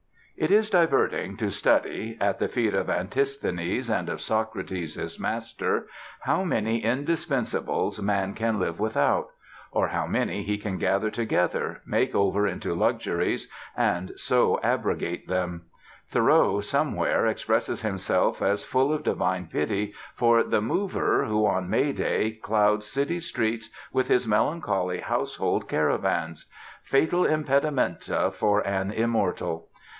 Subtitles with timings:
[0.35, 5.85] It is diverting to study, at the feet of Antisthenes and of Socrates his master,
[6.21, 9.27] how many indispensables man can live without;
[9.71, 15.65] or how many he can gather together, make over into luxuries, and so abrogate them.
[16.09, 21.93] Thoreau somewhere expresses himself as full of divine pity for the "mover," who on May
[21.93, 26.47] Day clouds city streets with his melancholy household caravans:
[26.81, 29.67] fatal impedimenta for an immortal.